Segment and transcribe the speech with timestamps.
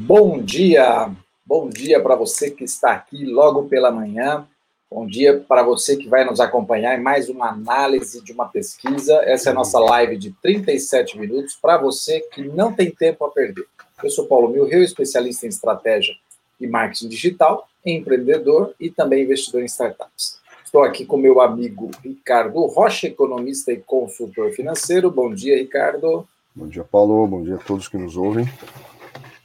[0.00, 1.10] Bom dia,
[1.44, 4.46] bom dia para você que está aqui logo pela manhã.
[4.88, 9.20] Bom dia para você que vai nos acompanhar em mais uma análise de uma pesquisa.
[9.24, 13.30] Essa é a nossa live de 37 minutos para você que não tem tempo a
[13.30, 13.66] perder.
[14.00, 16.14] Eu sou Paulo Milreu, especialista em estratégia
[16.60, 20.38] e marketing digital, empreendedor e também investidor em startups.
[20.64, 25.10] Estou aqui com meu amigo Ricardo Rocha, economista e consultor financeiro.
[25.10, 26.24] Bom dia, Ricardo.
[26.54, 27.26] Bom dia, Paulo.
[27.26, 28.48] Bom dia a todos que nos ouvem.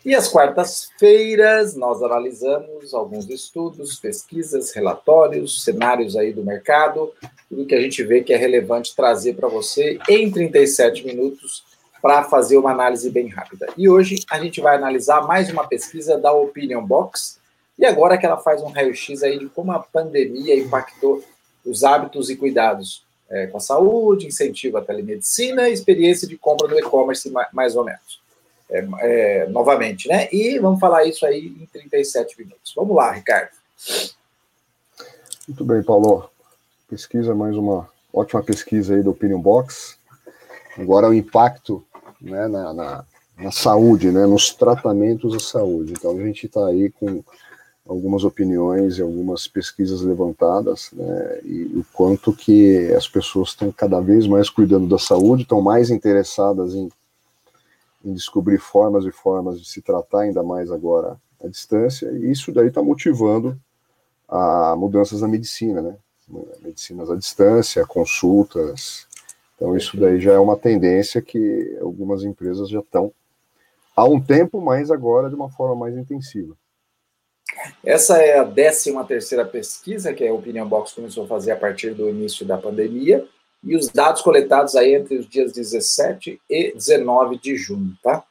[0.06, 7.14] E às quartas-feiras nós analisamos alguns estudos, pesquisas, relatórios, cenários aí do mercado,
[7.48, 11.64] tudo que a gente vê que é relevante trazer para você em 37 minutos
[12.02, 13.68] para fazer uma análise bem rápida.
[13.78, 17.40] E hoje a gente vai analisar mais uma pesquisa da Opinion Box,
[17.80, 21.24] e agora que ela faz um raio-x aí de como a pandemia impactou
[21.66, 26.78] os hábitos e cuidados é, com a saúde, incentivo à telemedicina experiência de compra no
[26.78, 28.23] e-commerce, mais ou menos
[28.70, 30.28] é, é, novamente, né?
[30.32, 32.74] E vamos falar isso aí em 37 minutos.
[32.76, 33.52] Vamos lá, Ricardo.
[35.48, 36.30] Muito bem, Paulo.
[36.90, 39.98] Pesquisa, mais uma ótima pesquisa aí do Opinion Box.
[40.78, 41.84] Agora o impacto
[42.22, 43.06] né, na, na,
[43.38, 45.94] na saúde, né, nos tratamentos da saúde.
[45.94, 47.24] Então a gente está aí com
[47.88, 54.00] algumas opiniões e algumas pesquisas levantadas, né, e o quanto que as pessoas estão cada
[54.00, 56.90] vez mais cuidando da saúde, estão mais interessadas em
[58.04, 62.52] em descobrir formas e formas de se tratar ainda mais agora à distância, e isso
[62.52, 63.60] daí está motivando
[64.28, 65.96] a mudanças na medicina, né?
[66.62, 69.08] Medicinas à distância, consultas.
[69.56, 73.12] Então, isso daí já é uma tendência que algumas empresas já estão
[73.96, 76.56] há um tempo, mas agora de uma forma mais intensiva.
[77.84, 81.94] Essa é a 13 terceira pesquisa que a Opinion Box começou a fazer a partir
[81.94, 83.28] do início da pandemia
[83.64, 88.24] e os dados coletados aí entre os dias 17 e 19 de junho, tá?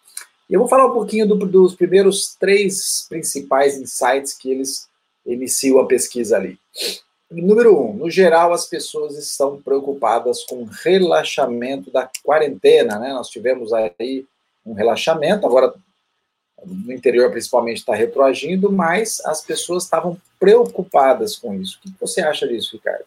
[0.48, 4.86] Eu vou falar um pouquinho do, dos primeiros três principais insights que eles
[5.24, 6.58] iniciam a pesquisa ali.
[7.30, 13.14] Número um, no geral, as pessoas estão preocupadas com o relaxamento da quarentena, né?
[13.14, 14.26] Nós tivemos aí
[14.66, 15.72] um relaxamento, agora
[16.64, 21.78] no interior principalmente está retroagindo, mas as pessoas estavam preocupadas com isso.
[21.78, 23.04] O que você acha disso, Ricardo?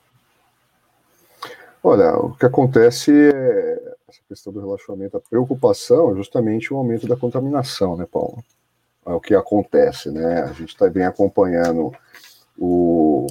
[1.87, 7.07] Olha, o que acontece é essa questão do relacionamento, a preocupação é justamente o aumento
[7.07, 8.43] da contaminação, né, Paulo?
[9.05, 10.41] É o que acontece, né?
[10.41, 11.91] A gente está bem acompanhando
[12.57, 13.27] o,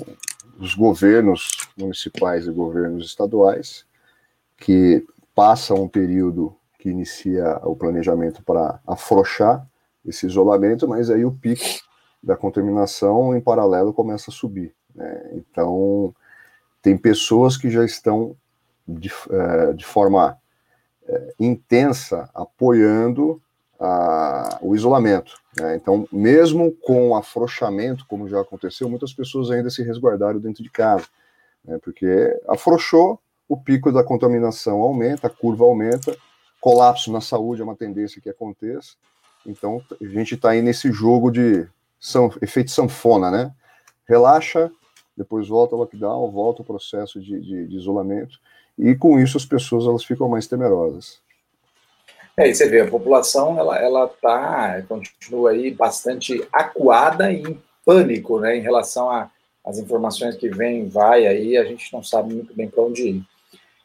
[0.56, 3.84] os governos municipais e governos estaduais
[4.56, 5.04] que
[5.34, 9.66] passam um período que inicia o planejamento para afrouxar
[10.06, 11.82] esse isolamento, mas aí o pico
[12.22, 14.72] da contaminação em paralelo começa a subir.
[14.94, 15.32] Né?
[15.32, 16.14] Então,
[16.80, 18.36] tem pessoas que já estão
[18.86, 20.38] de, é, de forma
[21.06, 23.40] é, intensa apoiando
[23.78, 25.34] a, o isolamento.
[25.58, 25.76] Né?
[25.76, 30.70] Então, mesmo com o afrouxamento, como já aconteceu, muitas pessoas ainda se resguardaram dentro de
[30.70, 31.06] casa,
[31.64, 31.78] né?
[31.82, 36.16] porque afrouxou, o pico da contaminação aumenta, a curva aumenta,
[36.60, 38.94] colapso na saúde é uma tendência que aconteça.
[39.46, 41.68] Então, a gente está aí nesse jogo de
[42.00, 43.54] são, efeito sanfona, né?
[44.08, 44.70] Relaxa,
[45.14, 48.38] depois volta ao lockdown, volta o processo de, de, de isolamento
[48.78, 51.18] e com isso as pessoas elas ficam mais temerosas.
[52.36, 57.62] É, e você vê, a população ela, ela tá, continua aí bastante acuada e em
[57.84, 59.08] pânico, né, em relação
[59.64, 63.22] às informações que vêm, vai aí, a gente não sabe muito bem para onde ir.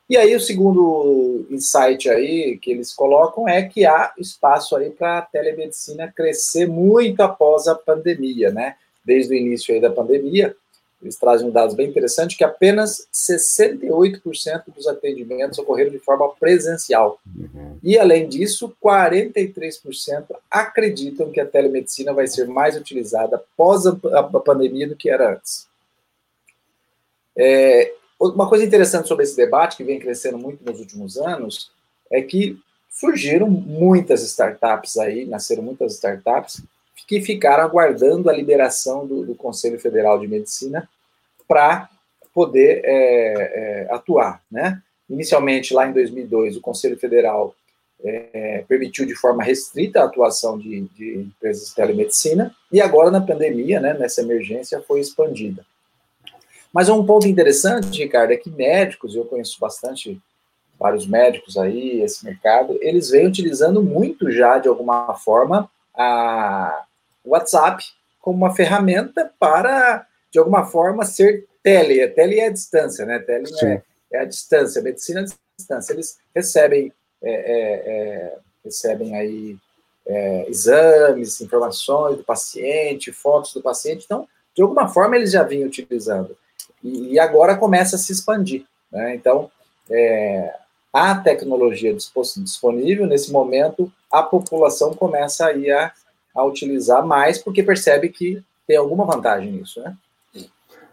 [0.10, 5.20] E aí o segundo insight aí que eles colocam é que há espaço aí para
[5.20, 8.76] a telemedicina crescer muito após a pandemia, né?
[9.06, 10.56] Desde o início aí da pandemia,
[11.02, 17.20] eles trazem um dado bem interessante que apenas 68% dos atendimentos ocorreram de forma presencial.
[17.26, 17.78] Uhum.
[17.82, 24.24] E, além disso, 43% acreditam que a telemedicina vai ser mais utilizada após a, a,
[24.24, 25.68] pandemia do que era antes.
[27.38, 31.72] É, uma coisa interessante sobre esse debate, que vem crescendo muito nos últimos anos,
[32.12, 32.60] é que
[32.90, 36.62] surgiram muitas startups aí, nasceram muitas startups
[37.10, 40.88] que ficaram aguardando a liberação do, do Conselho Federal de Medicina
[41.48, 41.90] para
[42.32, 44.44] poder é, é, atuar.
[44.52, 44.80] Né?
[45.10, 47.56] Inicialmente, lá em 2002, o Conselho Federal
[48.04, 53.20] é, permitiu de forma restrita a atuação de, de, empresas de telemedicina, e agora, na
[53.20, 55.66] pandemia, né, nessa emergência, foi expandida.
[56.72, 60.22] Mas um ponto interessante, Ricardo, é que médicos, eu conheço bastante
[60.80, 66.86] vários médicos aí, esse mercado, eles vêm utilizando muito já, de alguma forma, a
[67.26, 67.84] WhatsApp
[68.20, 72.08] como uma ferramenta para, de alguma forma, ser tele.
[72.10, 73.20] Tele é a distância, né?
[73.20, 73.82] Tele é,
[74.14, 75.28] é, a distância, medicina é a
[75.58, 75.94] distância.
[75.94, 79.58] Eles recebem, é, é, é recebem aí
[80.06, 84.04] é, exames, informações do paciente, fotos do paciente.
[84.06, 86.36] Então, de alguma forma, eles já vinham utilizando.
[86.84, 88.66] E, e agora começa a se expandir.
[88.92, 89.16] Né?
[89.16, 89.52] Então,
[89.90, 90.54] é,
[90.92, 95.94] a tecnologia disponível, nesse momento, a população começa a, ir a,
[96.40, 99.96] a utilizar mais, porque percebe que tem alguma vantagem nisso, né?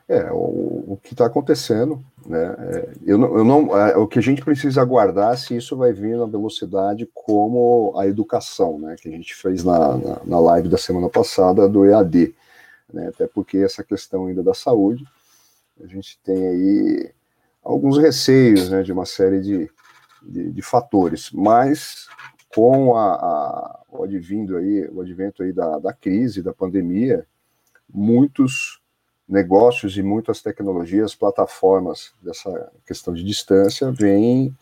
[0.08, 2.54] É, o, o que está acontecendo, né?
[2.58, 5.93] É, eu não, eu não, é, o que a gente precisa aguardar se isso vai
[5.93, 8.94] vir na velocidade como a educação, né?
[9.00, 12.32] Que a gente fez na, na, na live da semana passada do EAD,
[12.93, 13.08] né?
[13.08, 15.04] Até porque essa questão ainda da saúde,
[15.82, 17.10] a gente tem aí
[17.62, 18.84] alguns receios, né?
[18.84, 19.69] De uma série de,
[20.22, 22.06] de, de fatores, mas
[22.56, 27.26] com a, a, o advindo aí, o advento aí da, da crise, da pandemia,
[27.93, 28.81] muitos
[29.29, 34.56] negócios e muitas tecnologias, plataformas dessa questão de distância vêm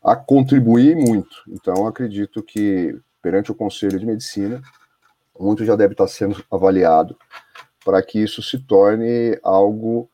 [0.00, 1.42] a contribuir muito.
[1.48, 4.62] Então, acredito que perante o Conselho de Medicina,
[5.36, 7.16] muito já deve estar sendo avaliado
[7.84, 10.08] para que isso se torne algo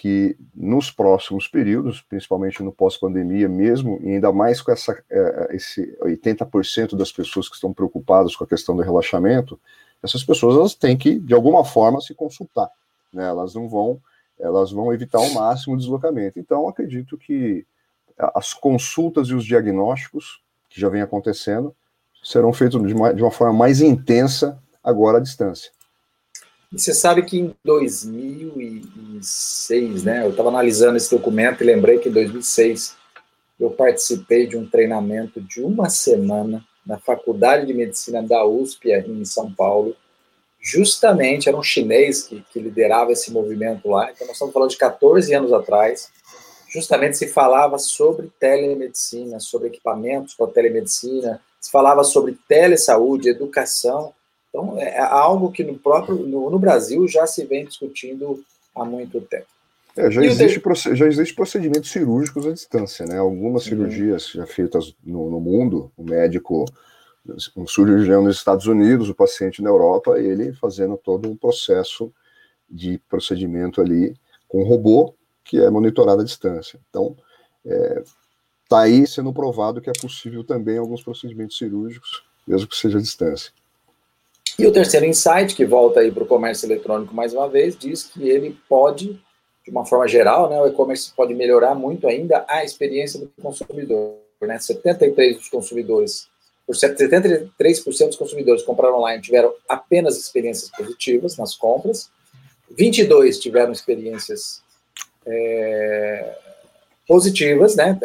[0.00, 5.94] que nos próximos períodos, principalmente no pós-pandemia mesmo, e ainda mais com essa, é, esse
[6.00, 9.60] 80% das pessoas que estão preocupadas com a questão do relaxamento,
[10.02, 12.70] essas pessoas elas têm que, de alguma forma, se consultar.
[13.12, 13.28] Né?
[13.28, 14.00] Elas não vão,
[14.38, 16.40] elas vão evitar ao máximo o deslocamento.
[16.40, 17.66] Então, acredito que
[18.16, 21.76] as consultas e os diagnósticos que já vem acontecendo
[22.22, 25.70] serão feitos de uma, de uma forma mais intensa agora à distância.
[26.72, 32.08] E você sabe que em 2006, né, eu estava analisando esse documento e lembrei que
[32.08, 32.94] em 2006
[33.58, 39.24] eu participei de um treinamento de uma semana na Faculdade de Medicina da USP, em
[39.24, 39.96] São Paulo,
[40.60, 44.76] justamente era um chinês que, que liderava esse movimento lá, então nós estamos falando de
[44.76, 46.08] 14 anos atrás,
[46.72, 54.14] justamente se falava sobre telemedicina, sobre equipamentos para telemedicina, se falava sobre telesaúde, educação,
[54.50, 58.44] então é, é algo que no próprio no, no Brasil já se vem discutindo
[58.74, 59.46] há muito tempo.
[59.96, 60.62] É, já, existe,
[60.94, 63.18] já existe procedimentos cirúrgicos à distância, né?
[63.18, 63.70] Algumas uhum.
[63.70, 66.64] cirurgias já feitas no, no mundo, o médico
[67.56, 72.12] um cirurgião nos Estados Unidos, o paciente na Europa, ele fazendo todo um processo
[72.68, 74.14] de procedimento ali
[74.48, 75.14] com robô
[75.44, 76.80] que é monitorado à distância.
[76.88, 77.16] Então,
[78.64, 82.98] está é, aí sendo provado que é possível também alguns procedimentos cirúrgicos, mesmo que seja
[82.98, 83.52] à distância.
[84.60, 88.04] E o terceiro insight, que volta aí para o comércio eletrônico mais uma vez, diz
[88.04, 89.18] que ele pode,
[89.64, 94.16] de uma forma geral, né, o e-commerce pode melhorar muito ainda a experiência do consumidor.
[94.42, 94.56] Né?
[94.58, 96.28] 73% dos consumidores
[96.66, 102.10] por 73% dos consumidores que compraram online tiveram apenas experiências positivas nas compras,
[102.70, 104.62] 22 tiveram experiências
[105.26, 106.36] é,
[107.08, 107.98] positivas, né?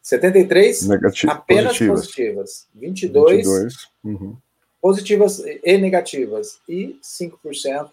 [0.00, 4.36] 73 Negati apenas positivas, positivas 22, 22 uhum.
[4.82, 7.88] Positivas e negativas, e 5%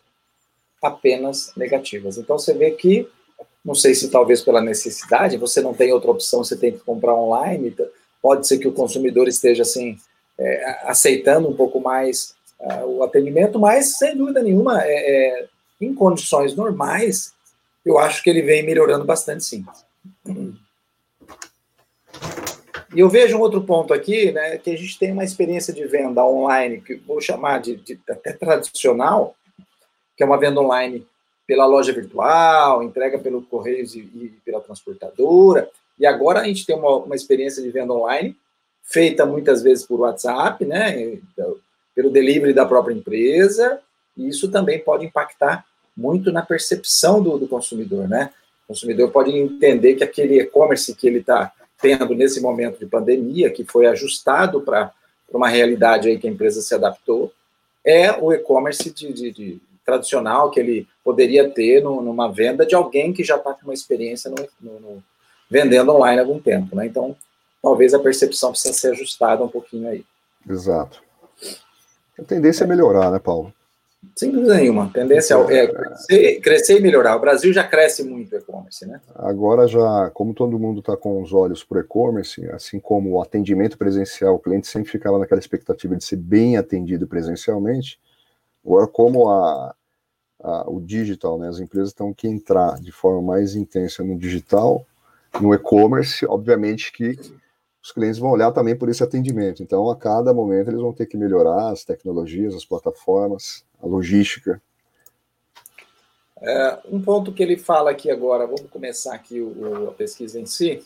[0.84, 2.18] apenas negativas.
[2.18, 3.08] Então você vê que,
[3.64, 7.14] não sei se talvez pela necessidade, você não tem outra opção, você tem que comprar
[7.14, 7.76] online,
[8.20, 10.00] pode ser que o consumidor esteja assim
[10.40, 15.48] é, aceitando um pouco mais uh, o atendimento, mas sem dúvida nenhuma, é, é,
[15.80, 17.34] em condições normais,
[17.86, 19.64] eu acho que ele vem melhorando bastante, sim.
[22.96, 25.86] E eu vejo um outro ponto aqui, né, que a gente tem uma experiência de
[25.86, 29.36] venda online, que vou chamar de, de até tradicional,
[30.18, 31.06] que é uma venda online
[31.46, 35.70] pela loja virtual, entrega pelo Correios e, e pela transportadora.
[36.00, 38.36] E agora a gente tem uma, uma experiência de venda online
[38.84, 41.20] feita muitas vezes por WhatsApp, né,
[41.94, 43.80] pelo delivery da própria empresa,
[44.18, 45.66] e isso também pode impactar
[45.96, 48.32] muito na percepção do, do consumidor, né?
[48.64, 51.52] O consumidor pode entender que aquele e-commerce que ele está
[51.82, 54.92] tendo nesse momento de pandemia, que foi ajustado para
[55.32, 57.32] uma realidade aí que a empresa se adaptou,
[57.86, 62.76] é o e-commerce de, de, de, tradicional que ele poderia ter no, numa venda de
[62.76, 65.04] alguém que já está com uma experiência no, no, no,
[65.50, 66.86] vendendo online há algum tempo, né?
[66.86, 67.16] Então,
[67.62, 70.06] talvez a percepção precisa ser ajustada um pouquinho aí.
[70.48, 71.02] Exato.
[72.20, 73.54] A tendência é melhorar, né, Paulo?
[74.16, 74.86] Sem dúvida nenhuma.
[74.86, 77.16] A tendência é, é crescer, crescer, e melhorar.
[77.16, 79.00] O Brasil já cresce muito e-commerce, né?
[79.16, 83.22] Agora já, como todo mundo está com os olhos para o e-commerce, assim como o
[83.22, 88.00] atendimento presencial, o cliente sempre ficava naquela expectativa de ser bem atendido presencialmente,
[88.66, 89.76] agora como a,
[90.42, 94.86] a o digital, né, as empresas estão que entrar de forma mais intensa no digital,
[95.40, 97.18] no e-commerce, obviamente que
[97.82, 99.64] os clientes vão olhar também por esse atendimento.
[99.64, 104.62] Então, a cada momento, eles vão ter que melhorar as tecnologias, as plataformas, a logística.
[106.42, 110.46] É, um ponto que ele fala aqui agora, vamos começar aqui o, a pesquisa em
[110.46, 110.86] si,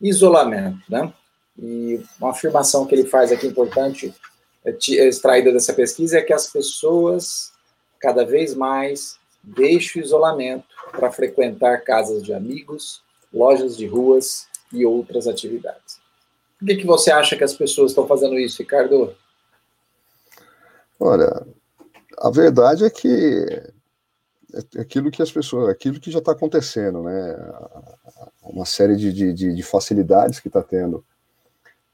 [0.00, 1.12] isolamento, né?
[1.58, 4.14] E uma afirmação que ele faz aqui importante
[4.64, 7.52] é, extraída dessa pesquisa é que as pessoas
[8.00, 14.86] cada vez mais deixam o isolamento para frequentar casas de amigos, lojas de ruas e
[14.86, 16.00] outras atividades.
[16.58, 19.14] Por que, que você acha que as pessoas estão fazendo isso, Ricardo?
[20.98, 21.44] Olha,
[22.22, 23.46] a verdade é que
[24.74, 27.36] é aquilo que as pessoas, aquilo que já está acontecendo, né?
[28.44, 31.04] Uma série de, de, de facilidades que está tendo.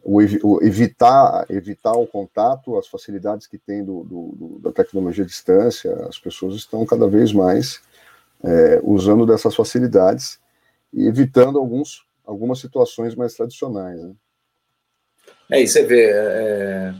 [0.02, 5.26] O, o, evitar, evitar o contato, as facilidades que tem do, do, da tecnologia à
[5.26, 7.80] distância, as pessoas estão cada vez mais
[8.44, 10.38] é, usando dessas facilidades
[10.92, 14.00] e evitando alguns, algumas situações mais tradicionais.
[14.00, 14.12] Né?
[15.52, 16.94] É, e você vê, é,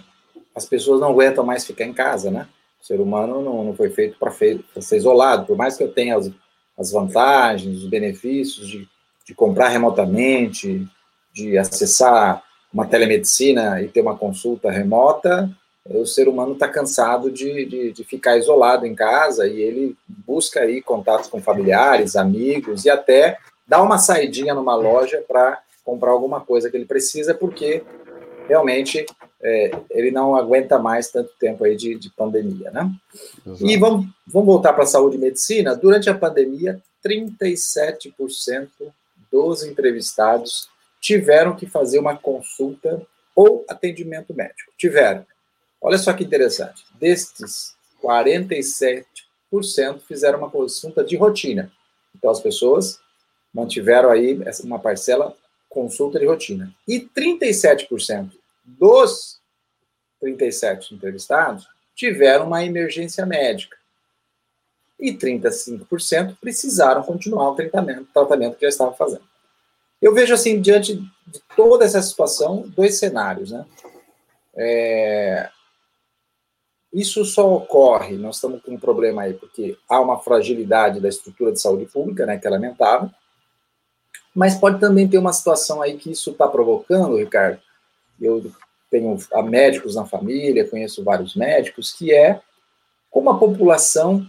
[0.55, 2.49] as pessoas não aguentam mais ficar em casa, né?
[2.81, 6.17] O ser humano não, não foi feito para ser isolado, por mais que eu tenha
[6.17, 6.31] as,
[6.79, 8.89] as vantagens, os benefícios de,
[9.27, 10.87] de comprar remotamente,
[11.33, 12.43] de acessar
[12.73, 15.51] uma telemedicina e ter uma consulta remota,
[15.85, 20.61] o ser humano está cansado de, de, de, ficar isolado em casa e ele busca
[20.61, 26.41] aí contatos com familiares, amigos e até dá uma saidinha numa loja para comprar alguma
[26.41, 27.83] coisa que ele precisa, porque
[28.47, 29.07] realmente
[29.43, 32.91] é, ele não aguenta mais tanto tempo aí de, de pandemia, né?
[33.47, 33.67] Exato.
[33.67, 35.77] E vamos, vamos voltar para a saúde e medicina.
[35.77, 38.69] Durante a pandemia, 37%
[39.31, 40.69] dos entrevistados
[41.01, 43.01] tiveram que fazer uma consulta
[43.35, 44.73] ou atendimento médico.
[44.77, 45.25] Tiveram.
[45.81, 46.85] Olha só que interessante.
[46.99, 49.05] Destes, 47%
[50.07, 51.71] fizeram uma consulta de rotina.
[52.17, 52.99] Então, as pessoas
[53.55, 55.37] mantiveram aí uma parcela
[55.69, 56.75] consulta de rotina.
[56.87, 58.31] E 37%
[58.77, 59.41] dos
[60.21, 63.77] 37 entrevistados tiveram uma emergência médica.
[64.99, 69.23] E 35% precisaram continuar o tratamento, tratamento que já estavam fazendo.
[70.03, 73.65] Eu vejo assim, diante de toda essa situação, dois cenários, né?
[74.57, 75.51] É...
[76.93, 81.53] Isso só ocorre, nós estamos com um problema aí, porque há uma fragilidade da estrutura
[81.53, 83.11] de saúde pública, né, que é lamentável,
[84.35, 87.61] mas pode também ter uma situação aí que isso está provocando, Ricardo,
[88.21, 88.51] eu
[88.91, 92.41] tenho médicos na família, conheço vários médicos, que é
[93.11, 94.27] como a população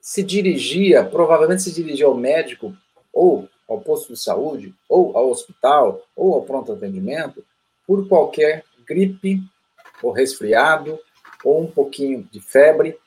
[0.00, 2.76] se dirigia, provavelmente se dirigia ao médico,
[3.12, 7.44] ou ao posto de saúde, ou ao hospital, ou ao pronto atendimento,
[7.86, 9.40] por qualquer gripe,
[10.02, 10.98] ou resfriado,
[11.44, 12.98] ou um pouquinho de febre,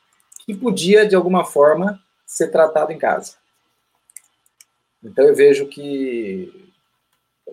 [0.44, 3.34] que podia, de alguma forma, ser tratado em casa.
[5.02, 6.72] Então, eu vejo que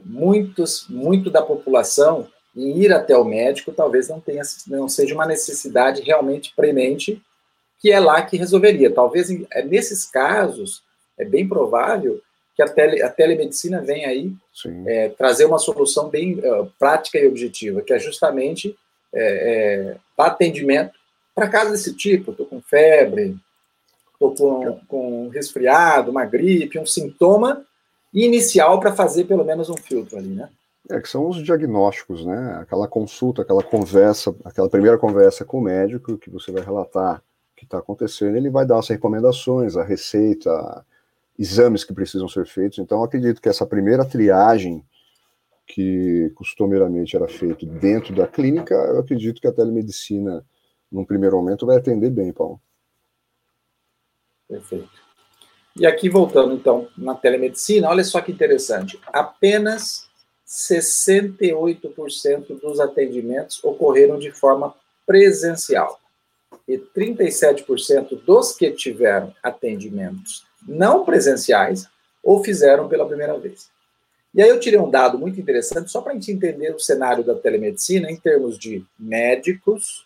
[0.04, 5.26] muitos, muito da população em ir até o médico talvez não tenha não seja uma
[5.26, 7.22] necessidade realmente premente
[7.84, 8.90] que é lá que resolveria.
[8.90, 10.82] Talvez é, nesses casos
[11.18, 12.22] é bem provável
[12.56, 14.32] que a, tele, a telemedicina venha aí
[14.88, 18.78] é, trazer uma solução bem uh, prática e objetiva, que é justamente
[19.14, 20.94] é, é, atendimento
[21.36, 22.32] para casos desse tipo.
[22.32, 23.36] Estou com febre,
[24.14, 27.66] estou com, com resfriado, uma gripe, um sintoma
[28.14, 30.50] inicial para fazer pelo menos um filtro ali, né?
[30.90, 32.58] É, que são os diagnósticos, né?
[32.62, 37.56] Aquela consulta, aquela conversa, aquela primeira conversa com o médico que você vai relatar o
[37.56, 40.86] que está acontecendo, ele vai dar as recomendações, a receita,
[41.40, 42.80] exames que precisam ser feitos.
[42.80, 44.86] Então, acredito que essa primeira triagem
[45.66, 50.46] que costumeiramente era feito dentro da clínica, eu acredito que a telemedicina,
[50.92, 52.60] num primeiro momento, vai atender bem, Paulo.
[54.48, 55.03] Perfeito.
[55.76, 59.00] E aqui, voltando então na telemedicina, olha só que interessante.
[59.08, 60.08] Apenas
[60.48, 64.76] 68% dos atendimentos ocorreram de forma
[65.06, 66.00] presencial.
[66.68, 71.88] E 37% dos que tiveram atendimentos não presenciais
[72.24, 73.70] ou fizeram pela primeira vez.
[74.34, 77.24] E aí eu tirei um dado muito interessante, só para a gente entender o cenário
[77.24, 80.06] da telemedicina em termos de médicos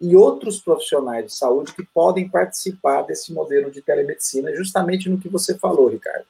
[0.00, 5.28] e outros profissionais de saúde que podem participar desse modelo de telemedicina, justamente no que
[5.28, 6.24] você falou, Ricardo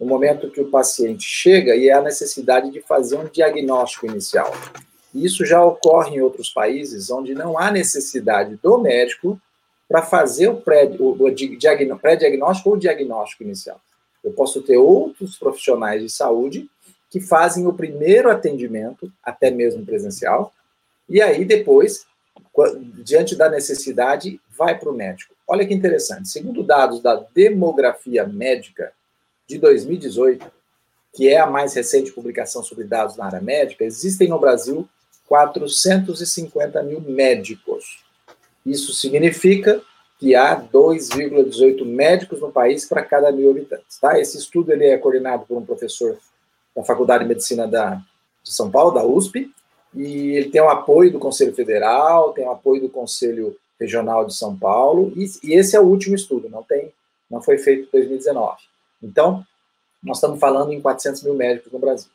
[0.00, 4.50] no momento que o paciente chega e há a necessidade de fazer um diagnóstico inicial.
[5.14, 9.38] Isso já ocorre em outros países onde não há necessidade do médico
[9.86, 13.78] para fazer o pré-diagnóstico ou diagnóstico inicial.
[14.24, 16.70] Eu posso ter outros profissionais de saúde
[17.10, 20.52] que fazem o primeiro atendimento, até mesmo presencial,
[21.08, 22.06] e aí depois,
[23.04, 25.34] diante da necessidade, vai para o médico.
[25.46, 26.28] Olha que interessante.
[26.28, 28.92] Segundo dados da demografia médica,
[29.50, 30.46] de 2018,
[31.12, 34.88] que é a mais recente publicação sobre dados na área médica, existem no Brasil
[35.26, 38.04] 450 mil médicos.
[38.64, 39.82] Isso significa
[40.18, 43.98] que há 2,18 médicos no país para cada mil habitantes.
[43.98, 44.20] Tá?
[44.20, 46.16] Esse estudo ele é coordenado por um professor
[46.76, 47.94] da Faculdade de Medicina da,
[48.42, 49.50] de São Paulo, da USP,
[49.94, 54.34] e ele tem o apoio do Conselho Federal, tem o apoio do Conselho Regional de
[54.34, 56.92] São Paulo, e, e esse é o último estudo, não tem,
[57.30, 58.58] não foi feito em 2019.
[59.02, 59.44] Então,
[60.02, 62.10] nós estamos falando em 400 mil médicos no Brasil.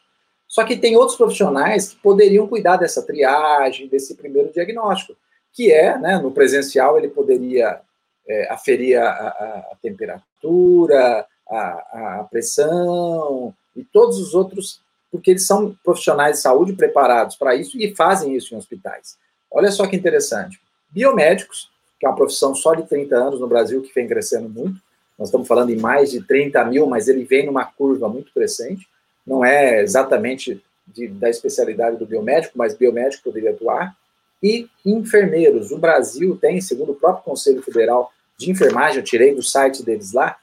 [0.48, 5.18] Só que tem outros profissionais que poderiam cuidar dessa triagem, desse primeiro diagnóstico,
[5.54, 7.82] que é, né, no presencial, ele poderia
[8.28, 14.82] é, aferir a, a, a temperatura, a, a, pressão e todos os outros,
[15.16, 19.18] porque eles são profissionais de saúde preparados para isso e fazem isso em hospitais.
[19.50, 20.60] Olha só que interessante.
[20.90, 24.78] Biomédicos, que é uma profissão só de 30 anos no Brasil, que vem crescendo muito,
[25.18, 28.86] nós estamos falando em mais de 30 mil, mas ele vem numa curva muito crescente,
[29.26, 33.96] não é exatamente de, da especialidade do biomédico, mas biomédico poderia atuar,
[34.44, 35.72] e enfermeiros.
[35.72, 40.12] O Brasil tem, segundo o próprio Conselho Federal de Enfermagem, eu tirei do site deles
[40.12, 40.36] lá,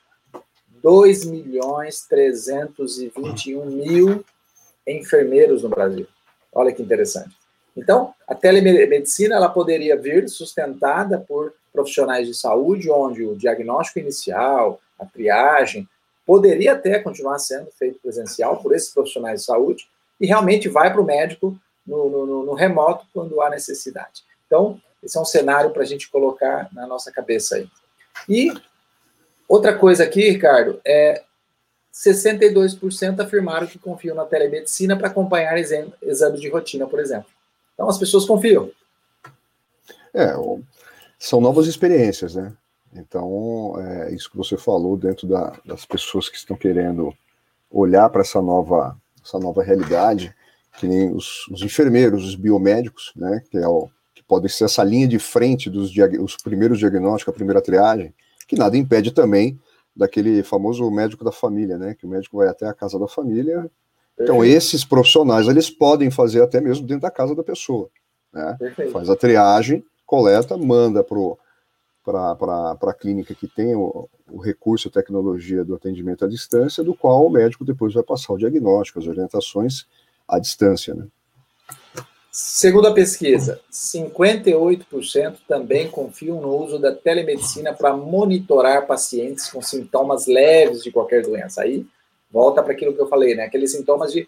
[0.82, 4.24] 2 milhões 321 mil
[4.86, 6.06] enfermeiros no Brasil.
[6.52, 7.36] Olha que interessante.
[7.76, 14.80] Então, a telemedicina ela poderia vir sustentada por profissionais de saúde, onde o diagnóstico inicial,
[14.98, 15.88] a triagem,
[16.26, 19.88] poderia até continuar sendo feito presencial por esses profissionais de saúde
[20.20, 24.22] e realmente vai para o médico no, no, no, remoto quando há necessidade.
[24.46, 27.68] Então, esse é um cenário para a gente colocar na nossa cabeça aí.
[28.28, 28.52] E
[29.48, 31.22] outra coisa aqui, Ricardo, é
[31.92, 37.28] 62% afirmaram que confiam na telemedicina para acompanhar exames de rotina, por exemplo.
[37.74, 38.70] Então, as pessoas confiam.
[40.14, 40.34] É,
[41.18, 42.52] são novas experiências, né?
[42.94, 47.14] Então, é isso que você falou dentro da, das pessoas que estão querendo
[47.70, 50.34] olhar para essa nova, essa nova realidade,
[50.78, 54.84] que nem os, os, enfermeiros, os biomédicos, né, que, é o, que podem ser essa
[54.84, 55.90] linha de frente dos
[56.20, 58.12] os primeiros diagnósticos, a primeira triagem,
[58.46, 59.58] que nada impede também
[59.94, 63.70] daquele famoso médico da família, né, que o médico vai até a casa da família.
[64.18, 67.88] Então, esses profissionais, eles podem fazer até mesmo dentro da casa da pessoa,
[68.32, 68.56] né?
[68.92, 71.36] Faz a triagem, coleta, manda para
[72.04, 76.94] para a clínica que tem o, o recurso e tecnologia do atendimento à distância, do
[76.94, 79.86] qual o médico depois vai passar o diagnóstico, as orientações
[80.26, 80.94] à distância.
[80.94, 81.06] Né?
[82.34, 90.26] Segundo a pesquisa, 58% também confiam no uso da telemedicina para monitorar pacientes com sintomas
[90.26, 91.60] leves de qualquer doença.
[91.60, 91.86] Aí
[92.30, 93.44] volta para aquilo que eu falei, né?
[93.44, 94.26] Aqueles sintomas de,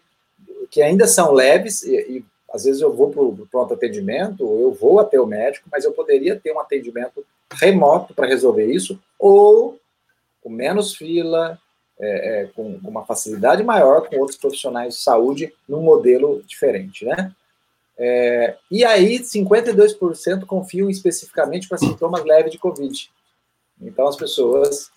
[0.71, 4.71] que ainda são leves e, e às vezes eu vou para o pronto atendimento, eu
[4.71, 9.81] vou até o médico, mas eu poderia ter um atendimento remoto para resolver isso, ou
[10.43, 11.59] com menos fila,
[11.99, 17.33] é, é, com uma facilidade maior com outros profissionais de saúde num modelo diferente, né?
[17.97, 23.11] É, e aí, 52% confiam especificamente para sintomas leves de Covid.
[23.81, 24.91] Então, as pessoas,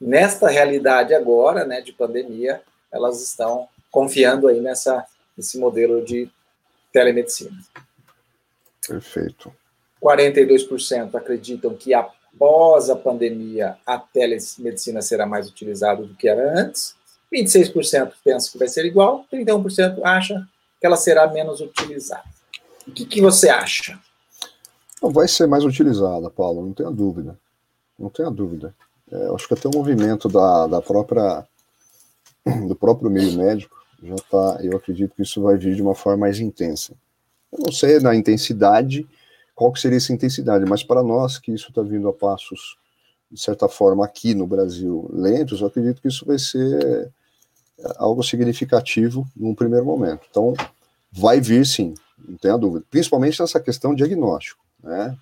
[0.00, 5.04] nesta realidade agora, né, de pandemia, elas estão confiando aí nessa,
[5.36, 6.28] nesse modelo de
[6.92, 7.56] telemedicina.
[8.86, 9.54] Perfeito.
[10.02, 16.96] 42% acreditam que após a pandemia a telemedicina será mais utilizada do que era antes.
[17.32, 20.46] 26% pensam que vai ser igual, 31% acha
[20.82, 22.24] que ela será menos utilizada.
[22.88, 23.96] O que, que você acha?
[25.00, 27.38] Vai ser mais utilizada, Paulo, não tenha dúvida.
[27.96, 28.74] Não tenha dúvida.
[29.08, 31.46] É, acho que até o movimento da, da própria
[32.66, 36.22] do próprio meio médico já está, eu acredito que isso vai vir de uma forma
[36.22, 36.94] mais intensa.
[37.52, 39.08] Eu não sei na intensidade,
[39.54, 42.76] qual que seria essa intensidade, mas para nós que isso está vindo a passos,
[43.30, 47.12] de certa forma, aqui no Brasil, lentos, eu acredito que isso vai ser
[47.96, 50.26] algo significativo num primeiro momento.
[50.30, 50.54] Então,
[51.10, 51.94] vai vir sim,
[52.26, 55.16] não tenha dúvida, principalmente nessa questão diagnóstico, né?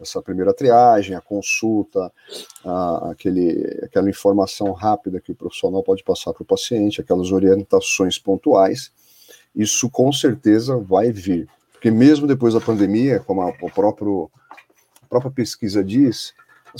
[0.00, 2.12] essa primeira triagem, a consulta,
[2.64, 8.18] a, aquele, aquela informação rápida que o profissional pode passar para o paciente, aquelas orientações
[8.18, 8.92] pontuais,
[9.54, 11.48] isso com certeza vai vir.
[11.72, 14.30] Porque mesmo depois da pandemia, como a, próprio,
[15.02, 16.32] a própria pesquisa diz,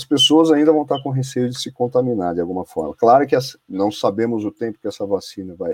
[0.03, 2.95] as pessoas ainda vão estar com receio de se contaminar de alguma forma.
[2.95, 5.73] Claro que as, não sabemos o tempo que essa vacina vai,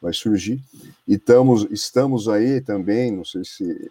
[0.00, 0.62] vai surgir,
[1.06, 3.90] e estamos, estamos aí também, não sei se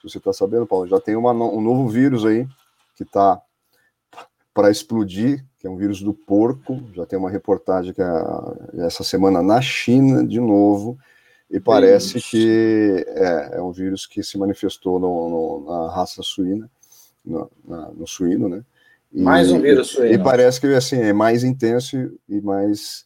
[0.00, 2.48] se você está sabendo, Paulo, já tem uma, um novo vírus aí
[2.96, 3.40] que está
[4.54, 6.82] para explodir, que é um vírus do porco.
[6.94, 10.98] Já tem uma reportagem que é, essa semana na China, de novo,
[11.50, 12.30] e parece Isso.
[12.30, 16.70] que é, é, um vírus que se manifestou no, no, na raça suína,
[17.22, 18.64] no, na, no suíno, né?
[19.12, 20.14] E, mais um vírus suíno.
[20.14, 21.96] E parece que assim, é mais intenso
[22.28, 23.04] e mais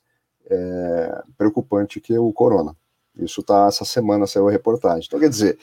[0.51, 2.77] é, preocupante que o corona.
[3.17, 5.05] Isso tá essa semana saiu a reportagem.
[5.07, 5.59] Então, quer dizer,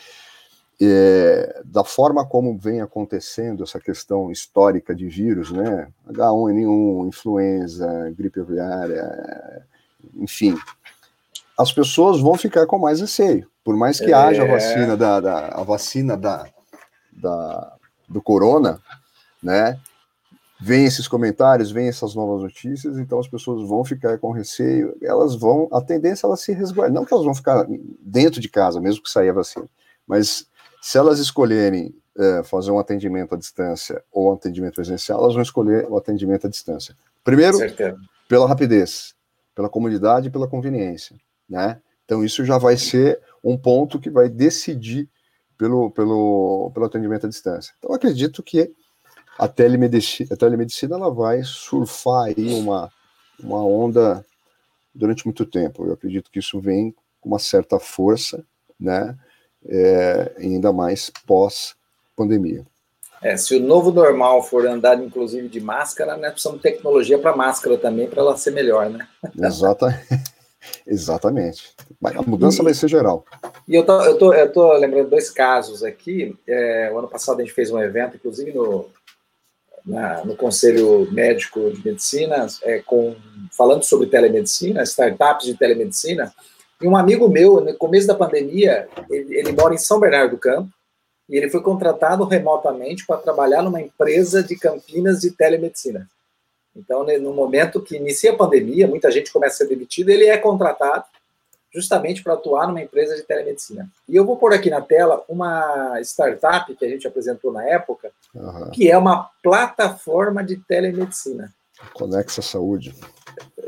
[0.81, 5.87] é, da forma como vem acontecendo essa questão histórica de vírus, né?
[6.09, 9.63] H1N1, influenza, gripe aviária,
[10.15, 10.57] enfim,
[11.57, 13.47] as pessoas vão ficar com mais receio.
[13.63, 14.13] Por mais que é.
[14.13, 16.47] haja a vacina da, da, a vacina da,
[17.11, 17.75] da,
[18.09, 18.81] do corona,
[19.43, 19.79] né?
[20.61, 25.35] Vem esses comentários, vem essas novas notícias, então as pessoas vão ficar com receio, elas
[25.35, 27.65] vão, a tendência é elas se resguardar, não que elas vão ficar
[27.99, 29.67] dentro de casa, mesmo que saia a vacina,
[30.05, 30.45] mas
[30.79, 35.41] se elas escolherem é, fazer um atendimento à distância ou um atendimento presencial, elas vão
[35.41, 36.95] escolher o atendimento à distância.
[37.23, 37.97] Primeiro, Certeza.
[38.29, 39.15] pela rapidez,
[39.55, 41.15] pela comodidade e pela conveniência,
[41.49, 41.79] né?
[42.05, 45.09] Então isso já vai ser um ponto que vai decidir
[45.57, 47.73] pelo, pelo, pelo atendimento à distância.
[47.79, 48.73] Então acredito que
[49.41, 52.91] a telemedicina, a telemedicina ela vai surfar aí uma,
[53.43, 54.23] uma onda
[54.93, 55.83] durante muito tempo.
[55.83, 58.45] Eu acredito que isso vem com uma certa força,
[58.79, 59.17] né?
[59.65, 61.73] É, ainda mais pós
[62.15, 62.63] pandemia.
[63.19, 67.35] É, se o novo normal for andar, inclusive, de máscara, né, precisamos de tecnologia para
[67.35, 69.07] máscara também, para ela ser melhor, né?
[69.41, 69.99] Exata,
[70.85, 71.73] exatamente.
[72.03, 73.25] A mudança e, vai ser geral.
[73.67, 76.35] E eu tô, eu tô, eu tô lembrando dois casos aqui.
[76.47, 78.87] É, o ano passado a gente fez um evento, inclusive no,
[79.85, 83.15] na, no Conselho Médico de Medicina, é, com,
[83.55, 86.33] falando sobre telemedicina, startups de telemedicina.
[86.81, 90.39] E um amigo meu, no começo da pandemia, ele, ele mora em São Bernardo do
[90.39, 90.69] Campo,
[91.29, 96.07] e ele foi contratado remotamente para trabalhar numa empresa de Campinas de telemedicina.
[96.75, 100.37] Então, no momento que inicia a pandemia, muita gente começa a ser demitida, ele é
[100.37, 101.05] contratado
[101.73, 103.89] justamente para atuar numa empresa de telemedicina.
[104.07, 108.11] E eu vou pôr aqui na tela uma startup que a gente apresentou na época,
[108.35, 108.69] uhum.
[108.71, 111.53] que é uma plataforma de telemedicina.
[111.93, 112.93] Conexa Saúde.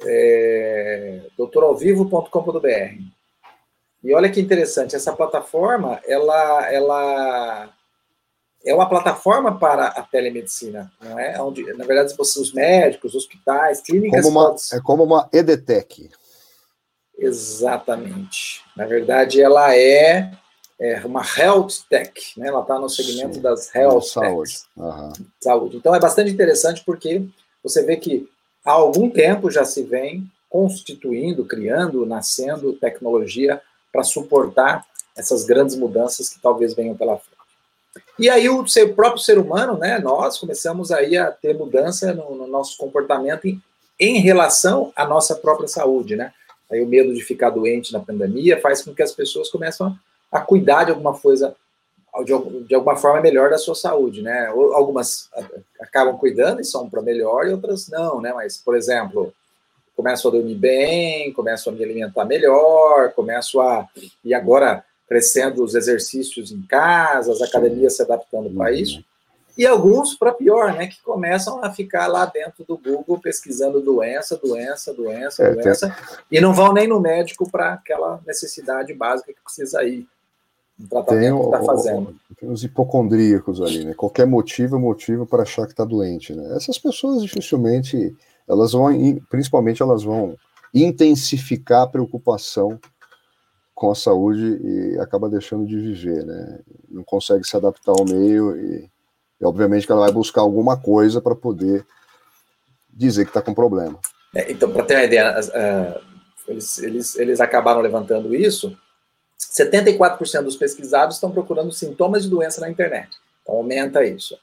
[0.06, 3.02] É, doutoralvivo.com.br.
[4.04, 7.70] E olha que interessante, essa plataforma, ela, ela
[8.66, 11.42] é uma plataforma para a telemedicina, não é?
[11.42, 14.26] Onde, na verdade, os médicos, hospitais, clínicas...
[14.26, 16.10] Como uma, É como uma EDTEC.
[17.26, 18.62] Exatamente.
[18.76, 20.32] Na verdade, ela é,
[20.80, 22.48] é uma health tech, né?
[22.48, 24.60] Ela está no segmento Sim, das health saúde.
[24.76, 25.14] Uhum.
[25.40, 25.78] saúde.
[25.78, 27.26] Então, é bastante interessante porque
[27.64, 28.28] você vê que
[28.66, 34.86] há algum tempo já se vem constituindo, criando, nascendo tecnologia para suportar
[35.18, 37.34] essas grandes mudanças que talvez venham pela frente.
[38.18, 42.36] E aí o seu próprio ser humano, né, nós começamos aí a ter mudança no,
[42.36, 43.62] no nosso comportamento em,
[44.00, 46.34] em, relação à nossa própria saúde, né?
[46.74, 49.96] Aí o medo de ficar doente na pandemia faz com que as pessoas começam
[50.32, 51.56] a, cuidar de alguma coisa,
[52.26, 54.48] de, de, alguma forma melhor da sua saúde, né?
[54.48, 55.30] Algumas
[55.80, 58.34] acabam cuidando e são para melhor e outras não, né?
[58.34, 59.32] Mas, por exemplo,
[59.96, 63.88] começo a dormir bem, começo a me alimentar melhor, começo a.
[64.26, 68.78] E agora crescendo os exercícios em casa, as academias se adaptando para uhum.
[68.78, 69.04] isso.
[69.58, 74.36] E alguns, para pior, né, que começam a ficar lá dentro do Google pesquisando doença,
[74.36, 76.40] doença, doença, é, doença, tem...
[76.40, 80.08] e não vão nem no médico para aquela necessidade básica que precisa ir.
[80.80, 82.16] Um tratamento tem, que está fazendo.
[82.40, 83.94] Tem os hipocondríacos ali, né?
[83.94, 86.56] Qualquer motivo é motivo para achar que está doente, né?
[86.56, 88.16] Essas pessoas dificilmente
[88.48, 88.90] elas vão,
[89.30, 90.36] principalmente, elas vão
[90.74, 92.80] intensificar a preocupação
[93.74, 96.60] com a saúde e acaba deixando de viver, né?
[96.90, 98.90] Não consegue se adaptar ao meio e,
[99.44, 101.86] e obviamente que ela vai buscar alguma coisa para poder
[102.90, 104.00] dizer que está com problema.
[104.34, 106.02] É, então, para ter uma ideia, uh,
[106.48, 108.76] eles, eles, eles acabaram levantando isso.
[109.38, 113.10] 74% dos pesquisados estão procurando sintomas de doença na internet.
[113.42, 114.38] Então, aumenta isso.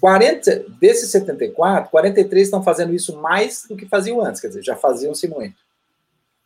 [0.00, 4.76] 40, desses 74, 43 estão fazendo isso mais do que faziam antes, quer dizer, já
[4.76, 5.56] faziam-se muito.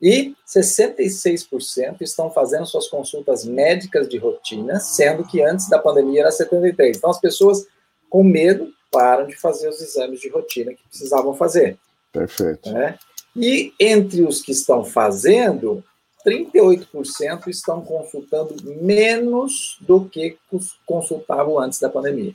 [0.00, 6.30] E 66% estão fazendo suas consultas médicas de rotina, sendo que antes da pandemia era
[6.30, 6.96] 73%.
[6.96, 7.66] Então, as pessoas
[8.08, 11.78] com medo param de fazer os exames de rotina que precisavam fazer.
[12.12, 12.72] Perfeito.
[12.72, 12.98] Né?
[13.36, 15.84] E entre os que estão fazendo,
[16.26, 20.36] 38% estão consultando menos do que
[20.84, 22.34] consultavam antes da pandemia.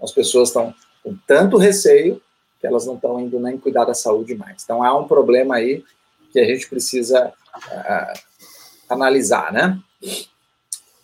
[0.00, 2.20] As pessoas estão com tanto receio
[2.60, 4.62] que elas não estão indo nem cuidar da saúde mais.
[4.62, 5.84] Então há um problema aí
[6.32, 8.20] que a gente precisa uh,
[8.88, 9.80] analisar, né?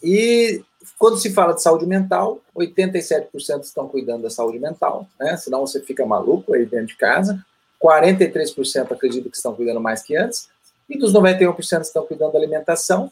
[0.02, 0.62] E
[0.98, 5.36] quando se fala de saúde mental, 87% estão cuidando da saúde mental, né?
[5.36, 7.44] Senão você fica maluco aí dentro de casa.
[7.82, 10.48] 43% acreditam que estão cuidando mais que antes.
[10.88, 13.10] E dos 91% estão cuidando da alimentação.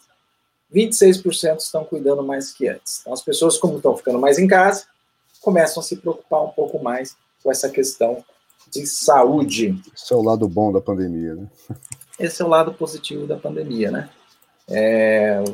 [0.74, 3.00] 26% estão cuidando mais que antes.
[3.00, 4.84] Então, as pessoas, como estão ficando mais em casa,
[5.40, 8.24] começam a se preocupar um pouco mais com essa questão
[8.70, 9.80] de saúde.
[9.94, 11.46] Esse é o lado bom da pandemia, né?
[12.18, 14.10] Esse é o lado positivo da pandemia, né?
[14.68, 15.44] É,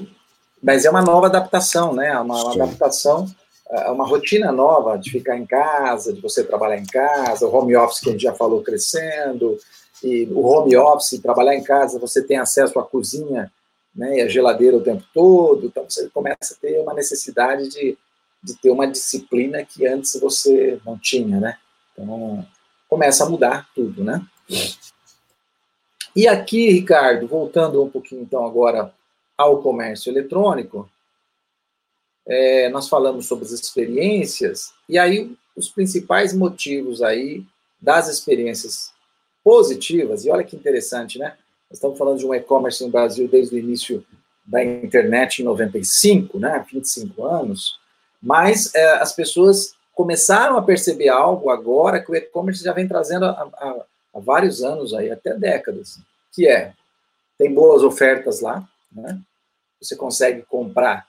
[0.63, 2.17] mas é uma nova adaptação, né?
[2.19, 3.27] Uma, uma adaptação,
[3.71, 7.75] é, uma rotina nova de ficar em casa, de você trabalhar em casa, o home
[7.77, 9.59] office que a gente já falou crescendo,
[10.03, 13.51] e o home office, trabalhar em casa, você tem acesso à cozinha
[13.95, 17.97] né, e a geladeira o tempo todo, então você começa a ter uma necessidade de,
[18.43, 21.59] de ter uma disciplina que antes você não tinha, né?
[21.93, 22.45] Então,
[22.89, 24.25] começa a mudar tudo, né?
[26.17, 28.93] E aqui, Ricardo, voltando um pouquinho então agora
[29.43, 30.89] ao comércio eletrônico,
[32.27, 37.45] é, nós falamos sobre as experiências, e aí os principais motivos aí
[37.81, 38.93] das experiências
[39.43, 41.37] positivas, e olha que interessante, né?
[41.69, 44.05] Nós estamos falando de um e-commerce no Brasil desde o início
[44.45, 46.65] da internet em 95, né?
[46.73, 47.79] 25 anos,
[48.23, 53.27] mas é, as pessoas começaram a perceber algo agora que o e-commerce já vem trazendo
[53.27, 55.99] há, há vários anos aí, até décadas,
[56.33, 56.73] que é,
[57.37, 59.21] tem boas ofertas lá, né?
[59.83, 61.07] Você consegue comprar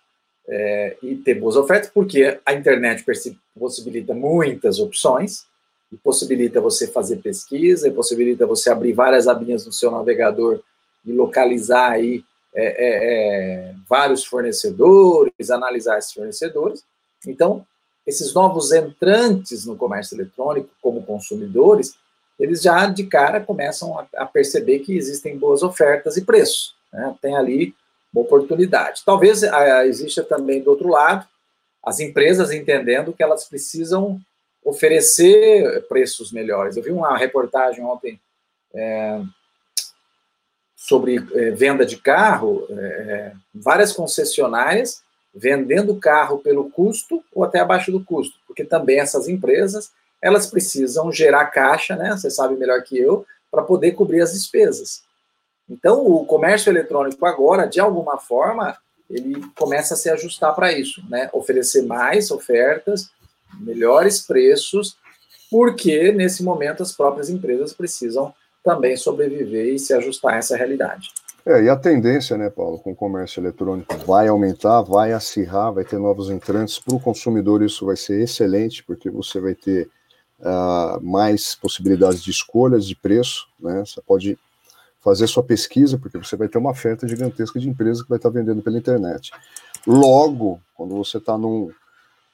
[0.47, 3.05] é, e ter boas ofertas, porque a internet
[3.57, 5.45] possibilita muitas opções,
[5.91, 10.59] e possibilita você fazer pesquisa, e possibilita você abrir várias abinhas no seu navegador
[11.05, 12.23] e localizar aí
[12.55, 16.83] é, é, vários fornecedores, analisar esses fornecedores.
[17.27, 17.65] Então,
[18.07, 21.95] esses novos entrantes no comércio eletrônico, como consumidores,
[22.39, 26.75] eles já de cara começam a, a perceber que existem boas ofertas e preços.
[26.91, 27.15] Né?
[27.21, 27.75] Tem ali
[28.13, 29.03] uma oportunidade.
[29.05, 31.27] Talvez a, exista também do outro lado
[31.83, 34.21] as empresas entendendo que elas precisam
[34.63, 36.77] oferecer preços melhores.
[36.77, 38.19] Eu vi uma reportagem ontem
[38.73, 39.21] é,
[40.75, 45.03] sobre é, venda de carro, é, várias concessionárias
[45.35, 51.11] vendendo carro pelo custo ou até abaixo do custo, porque também essas empresas elas precisam
[51.11, 52.11] gerar caixa, né?
[52.11, 55.03] Você sabe melhor que eu, para poder cobrir as despesas.
[55.69, 58.77] Então, o comércio eletrônico agora, de alguma forma,
[59.09, 61.29] ele começa a se ajustar para isso, né?
[61.33, 63.09] Oferecer mais ofertas,
[63.59, 64.97] melhores preços,
[65.49, 71.09] porque nesse momento as próprias empresas precisam também sobreviver e se ajustar a essa realidade.
[71.45, 75.83] É, e a tendência, né, Paulo, com o comércio eletrônico vai aumentar, vai acirrar, vai
[75.83, 76.79] ter novos entrantes.
[76.79, 79.89] Para o consumidor, isso vai ser excelente, porque você vai ter
[80.39, 83.83] uh, mais possibilidades de escolhas de preço, né?
[83.85, 84.39] Você pode
[85.03, 88.29] fazer sua pesquisa, porque você vai ter uma oferta gigantesca de empresas que vai estar
[88.29, 89.31] vendendo pela internet.
[89.85, 91.69] Logo, quando você está num,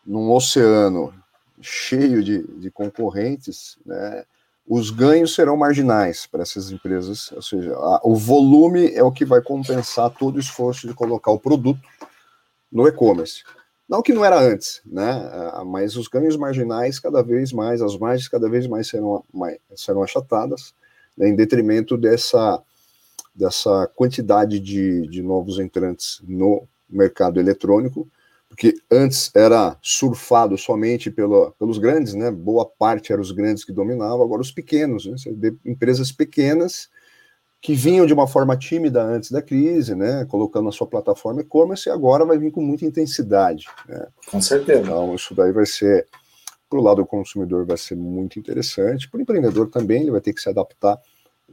[0.06, 1.14] num oceano
[1.60, 4.24] cheio de, de concorrentes, né,
[4.68, 9.26] os ganhos serão marginais para essas empresas, ou seja, a, o volume é o que
[9.26, 11.82] vai compensar todo o esforço de colocar o produto
[12.72, 13.44] no e-commerce.
[13.90, 15.32] Não que não era antes, né?
[15.66, 20.04] Mas os ganhos marginais cada vez mais, as margens cada vez mais serão, mais, serão
[20.04, 20.76] achatadas,
[21.20, 22.64] né, em detrimento dessa,
[23.36, 28.10] dessa quantidade de, de novos entrantes no mercado eletrônico,
[28.48, 32.32] porque antes era surfado somente pela, pelos grandes, né?
[32.32, 35.16] Boa parte eram os grandes que dominavam, agora os pequenos, né?
[35.64, 36.90] empresas pequenas
[37.62, 40.26] que vinham de uma forma tímida antes da crise, né?
[40.26, 43.66] Colocando a sua plataforma e-commerce e agora vai vir com muita intensidade.
[43.88, 44.08] Né?
[44.32, 44.82] Com certeza.
[44.82, 46.08] Então, isso daí vai ser
[46.70, 50.22] para o lado do consumidor vai ser muito interessante, para o empreendedor também, ele vai
[50.22, 51.00] ter que se adaptar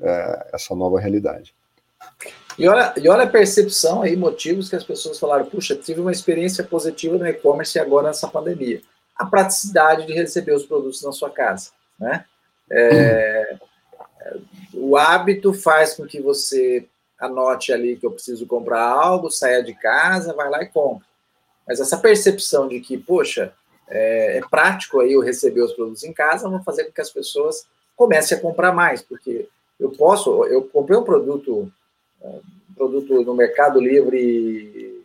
[0.01, 1.55] é, a essa nova realidade.
[2.59, 6.13] E olha, e olha a percepção aí, motivos que as pessoas falaram, puxa, tive uma
[6.13, 8.81] experiência positiva no e-commerce agora nessa pandemia.
[9.17, 12.25] A praticidade de receber os produtos na sua casa, né?
[12.71, 13.57] É,
[14.75, 16.87] o hábito faz com que você
[17.19, 21.07] anote ali que eu preciso comprar algo, saia de casa, vai lá e compra.
[21.67, 23.53] Mas essa percepção de que, poxa,
[23.89, 27.11] é, é, prático aí eu receber os produtos em casa, vão fazer com que as
[27.11, 31.71] pessoas comecem a comprar mais, porque eu posso, eu comprei um produto,
[32.23, 35.05] um produto no Mercado Livre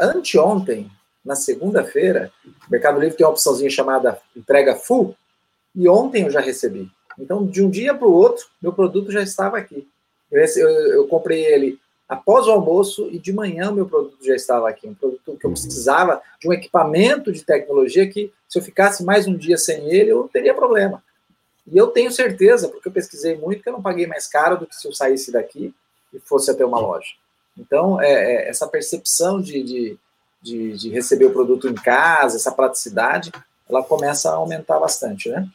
[0.00, 0.90] anteontem,
[1.24, 5.14] na segunda-feira, o Mercado Livre tem uma opçãozinha chamada entrega full,
[5.74, 6.90] e ontem eu já recebi.
[7.18, 9.86] Então, de um dia para o outro, meu produto já estava aqui.
[10.30, 14.34] Eu, eu, eu comprei ele após o almoço e de manhã o meu produto já
[14.34, 14.88] estava aqui.
[14.88, 19.26] Um produto que eu precisava de um equipamento de tecnologia que, se eu ficasse mais
[19.26, 21.02] um dia sem ele, eu teria problema.
[21.70, 24.66] E eu tenho certeza, porque eu pesquisei muito, que eu não paguei mais caro do
[24.66, 25.74] que se eu saísse daqui
[26.12, 27.10] e fosse até uma loja.
[27.58, 29.98] Então, é, é, essa percepção de, de,
[30.40, 33.30] de, de, receber o produto em casa, essa praticidade,
[33.68, 35.46] ela começa a aumentar bastante, né?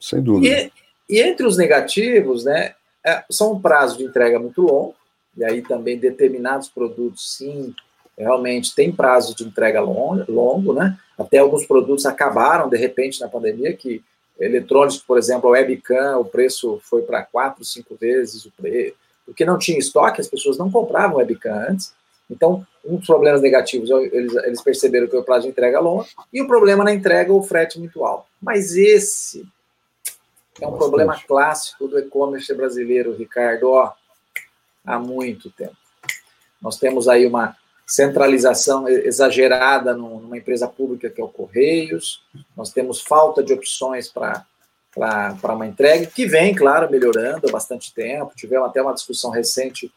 [0.00, 0.72] Sem dúvida.
[1.08, 4.94] E, e entre os negativos, né, é, são um prazo de entrega muito longo,
[5.40, 7.74] e aí também determinados produtos, sim,
[8.16, 10.98] realmente tem prazo de entrega longo, longo, né?
[11.18, 14.04] Até alguns produtos acabaram, de repente, na pandemia, que
[14.38, 19.46] eletrônicos, por exemplo, a webcam, o preço foi para quatro, cinco vezes o preço, porque
[19.46, 21.94] não tinha estoque, as pessoas não compravam webcam antes.
[22.30, 26.42] Então, um dos problemas negativos, eles, eles perceberam que o prazo de entrega longo, e
[26.42, 28.26] o problema na entrega, o frete muito alto.
[28.42, 29.40] Mas esse
[30.60, 30.78] é um Bastante.
[30.78, 33.70] problema clássico do e-commerce brasileiro, Ricardo.
[33.70, 33.92] Ó,
[34.84, 35.76] há muito tempo.
[36.60, 42.22] Nós temos aí uma centralização exagerada numa empresa pública que é o Correios,
[42.56, 44.44] nós temos falta de opções para
[44.92, 48.32] para uma entrega, que vem, claro, melhorando há bastante tempo.
[48.34, 49.92] Tivemos até uma discussão recente,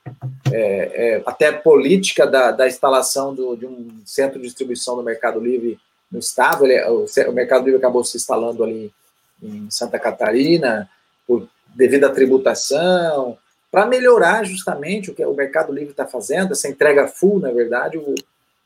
[0.52, 5.40] é, é, até política, da, da instalação do, de um centro de distribuição do Mercado
[5.40, 5.80] Livre
[6.12, 6.66] no estado.
[6.66, 8.94] Ele, o, o, Mercado Livre acabou se instalando ali
[9.42, 10.88] em Santa Catarina,
[11.26, 13.38] por, devido à tributação,
[13.74, 17.98] para melhorar justamente o que o Mercado Livre está fazendo, essa entrega full, na verdade,
[17.98, 18.14] o,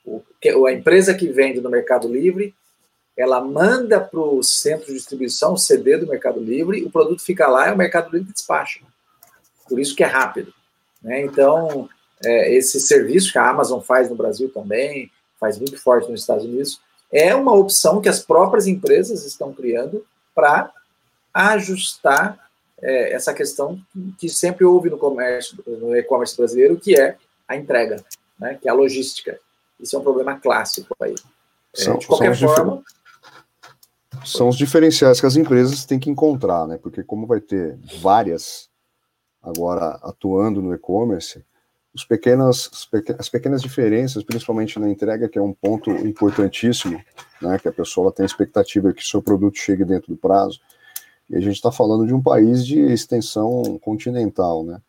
[0.06, 2.54] o, a empresa que vende no Mercado Livre
[3.16, 7.48] ela manda para o centro de distribuição, o CD do Mercado Livre, o produto fica
[7.48, 8.82] lá e o Mercado Livre despacha.
[9.70, 10.54] Por isso que é rápido.
[11.02, 11.22] Né?
[11.22, 11.88] Então,
[12.26, 16.44] é, esse serviço que a Amazon faz no Brasil também, faz muito forte nos Estados
[16.44, 20.70] Unidos, é uma opção que as próprias empresas estão criando para
[21.34, 22.47] ajustar
[22.82, 23.80] é, essa questão
[24.18, 28.04] que sempre houve no comércio, no e-commerce brasileiro, que é a entrega,
[28.40, 28.58] né?
[28.62, 29.40] que é a logística.
[29.80, 31.16] Isso é um problema clássico aí.
[31.78, 32.84] É, de qualquer forma,
[34.26, 36.78] são os diferenciais que as empresas têm que encontrar, né?
[36.78, 38.70] Porque como vai ter várias
[39.42, 41.46] agora atuando no e-commerce,
[41.94, 42.70] os pequenas,
[43.18, 47.02] as pequenas diferenças, principalmente na entrega, que é um ponto importantíssimo,
[47.42, 47.58] né?
[47.60, 50.60] Que a pessoa tem expectativa que seu produto chegue dentro do prazo.
[51.30, 54.82] E a gente está falando de um país de extensão continental, né?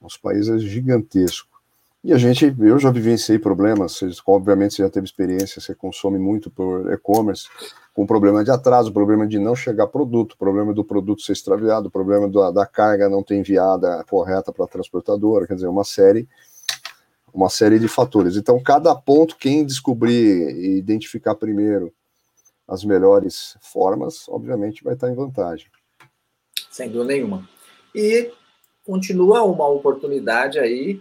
[0.00, 1.58] Nosso país é gigantesco.
[2.02, 6.18] E a gente, eu já vivenciei problemas, você, obviamente você já teve experiência, você consome
[6.18, 7.48] muito por e-commerce,
[7.92, 12.28] com problema de atraso, problema de não chegar produto, problema do produto ser extraviado, problema
[12.28, 16.28] da, da carga não ter enviada correta para a transportadora, quer dizer, uma série
[17.32, 18.36] uma série de fatores.
[18.36, 21.92] Então, cada ponto, quem descobrir e identificar primeiro
[22.68, 25.68] as melhores formas, obviamente vai estar em vantagem.
[26.70, 27.48] Sem dúvida nenhuma.
[27.94, 28.30] E
[28.84, 31.00] continua uma oportunidade aí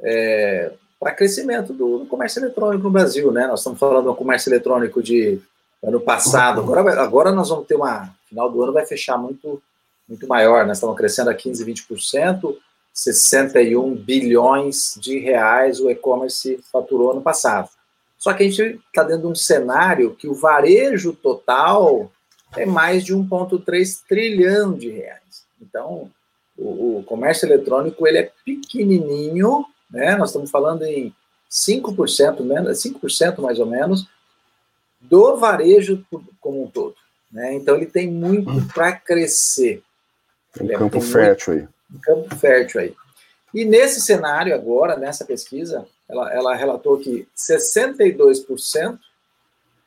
[0.00, 3.46] é, para crescimento do, do, comércio eletrônico no Brasil, né?
[3.46, 5.40] Nós estamos falando do comércio eletrônico de
[5.82, 6.60] ano passado.
[6.60, 8.14] Agora, agora nós vamos ter uma.
[8.28, 9.60] Final do ano vai fechar muito,
[10.08, 10.66] muito maior.
[10.66, 12.56] Nós estamos crescendo a 15, 20%,
[12.92, 17.70] 61 bilhões de reais o e-commerce faturou ano passado.
[18.18, 22.10] Só que a gente está dentro de um cenário que o varejo total
[22.56, 25.46] é mais de 1,3 trilhão de reais.
[25.62, 26.10] Então,
[26.56, 30.16] o, o, comércio eletrônico ele é pequenininho, né?
[30.16, 31.14] Nós estamos falando em
[31.50, 34.08] 5% menos, 5% mais ou menos,
[35.00, 36.04] do varejo
[36.40, 36.96] como um todo.
[37.30, 37.54] Né?
[37.54, 38.66] Então ele tem muito hum.
[38.68, 39.82] para crescer.
[40.60, 41.68] Um campo fértil aí.
[41.94, 42.94] Um campo fértil aí.
[43.54, 48.98] E nesse cenário agora, nessa pesquisa, ela, ela relatou que 62%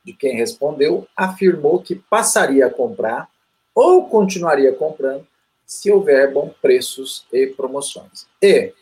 [0.04, 3.30] de quem respondeu afirmou que passaria a comprar
[3.74, 5.26] ou continuaria comprando
[5.66, 8.28] se houver bons preços e promoções.
[8.42, 8.74] E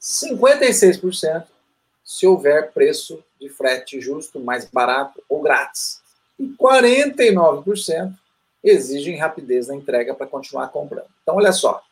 [0.00, 1.44] 56%
[2.02, 6.00] se houver preço de frete justo, mais barato ou grátis.
[6.38, 8.12] E 49%
[8.64, 11.08] exigem rapidez na entrega para continuar comprando.
[11.22, 11.82] Então, olha só: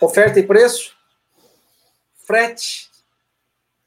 [0.00, 0.96] oferta e preço,
[2.24, 2.87] frete,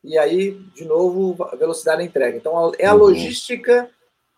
[0.04, 2.38] e aí, de novo, velocidade da entrega.
[2.38, 3.00] Então, é a uhum.
[3.00, 3.90] logística,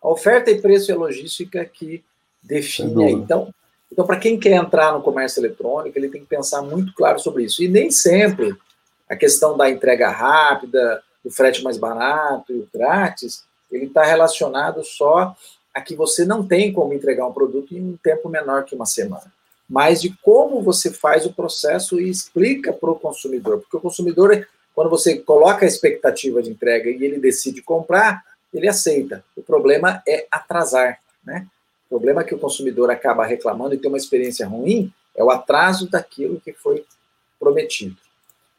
[0.02, 2.04] a oferta e preço e a logística que
[2.42, 3.12] define aí.
[3.12, 3.52] Então,
[3.90, 7.44] então para quem quer entrar no comércio eletrônico, ele tem que pensar muito claro sobre
[7.44, 7.62] isso.
[7.62, 8.54] E nem sempre
[9.08, 14.84] a questão da entrega rápida, do frete mais barato e o grátis, ele está relacionado
[14.84, 15.34] só
[15.72, 18.86] a que você não tem como entregar um produto em um tempo menor que uma
[18.86, 19.32] semana,
[19.68, 24.46] mas de como você faz o processo e explica para o consumidor, porque o consumidor,
[24.74, 29.24] quando você coloca a expectativa de entrega e ele decide comprar, ele aceita.
[29.36, 31.46] O problema é atrasar, né?
[31.86, 35.30] O problema é que o consumidor acaba reclamando e tem uma experiência ruim é o
[35.30, 36.84] atraso daquilo que foi
[37.38, 37.96] prometido.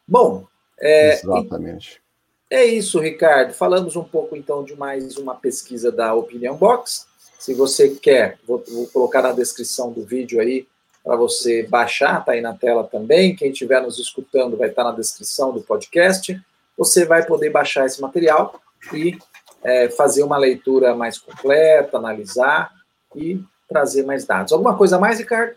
[0.07, 0.47] Bom,
[0.79, 2.01] é, exatamente.
[2.49, 3.53] É isso, Ricardo.
[3.53, 7.07] Falamos um pouco então de mais uma pesquisa da Opinion Box.
[7.39, 10.65] Se você quer, vou, vou colocar na descrição do vídeo aí
[11.05, 13.35] para você baixar, tá aí na tela também.
[13.35, 16.37] Quem estiver nos escutando vai estar na descrição do podcast.
[16.77, 18.59] Você vai poder baixar esse material
[18.91, 19.17] e
[19.63, 22.71] é, fazer uma leitura mais completa, analisar
[23.15, 24.51] e trazer mais dados.
[24.51, 25.55] Alguma coisa mais, Ricardo?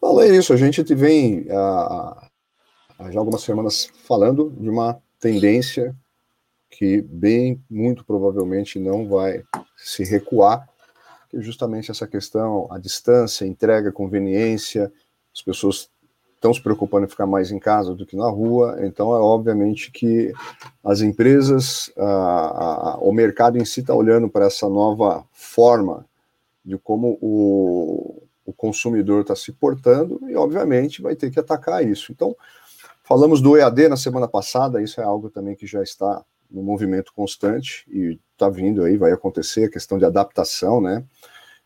[0.00, 0.52] Não, é isso.
[0.52, 1.48] A gente vem.
[1.48, 2.28] Uh
[3.10, 5.94] já algumas semanas falando de uma tendência
[6.70, 9.42] que bem muito provavelmente não vai
[9.76, 10.68] se recuar,
[11.28, 14.92] que é justamente essa questão, a distância, entrega, conveniência,
[15.34, 15.90] as pessoas
[16.34, 19.90] estão se preocupando em ficar mais em casa do que na rua, então é obviamente
[19.90, 20.32] que
[20.84, 26.06] as empresas, a, a, o mercado em si está olhando para essa nova forma
[26.64, 32.12] de como o, o consumidor está se portando e obviamente vai ter que atacar isso.
[32.12, 32.36] Então,
[33.08, 37.10] Falamos do EAD na semana passada, isso é algo também que já está no movimento
[37.14, 41.04] constante e está vindo aí, vai acontecer a questão de adaptação, né?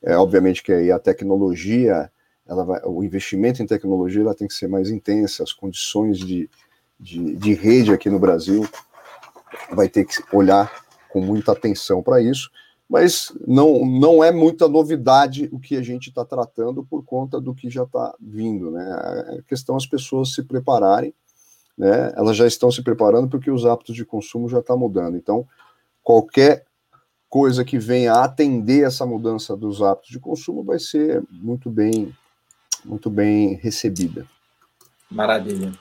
[0.02, 2.10] É, obviamente que aí a tecnologia,
[2.46, 6.50] ela vai, o investimento em tecnologia ela tem que ser mais intensa, as condições de,
[6.98, 8.66] de, de rede aqui no Brasil
[9.70, 10.72] vai ter que olhar
[11.10, 12.50] com muita atenção para isso,
[12.88, 17.54] mas não, não é muita novidade o que a gente está tratando por conta do
[17.54, 18.84] que já está vindo, né?
[19.38, 21.14] A questão é as pessoas se prepararem,
[21.76, 22.12] né?
[22.16, 25.16] Elas já estão se preparando porque os hábitos de consumo já estão tá mudando.
[25.16, 25.46] Então,
[26.02, 26.64] qualquer
[27.28, 32.14] coisa que venha a atender essa mudança dos hábitos de consumo vai ser muito bem,
[32.84, 34.26] muito bem recebida.
[35.10, 35.72] Maravilha.